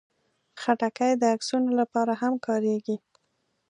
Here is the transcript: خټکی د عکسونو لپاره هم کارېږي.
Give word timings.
خټکی 0.61 1.11
د 1.17 1.23
عکسونو 1.35 1.69
لپاره 1.79 2.13
هم 2.21 2.33
کارېږي. 2.47 2.95